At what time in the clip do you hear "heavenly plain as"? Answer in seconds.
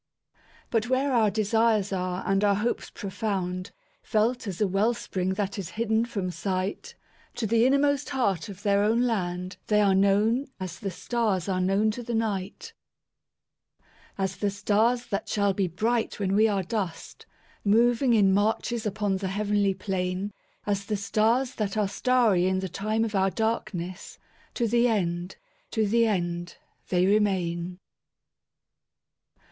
19.27-20.83